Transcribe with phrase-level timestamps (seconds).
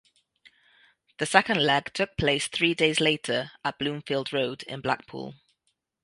[1.19, 5.35] The second leg took place three days later at Bloomfield Road in Blackpool.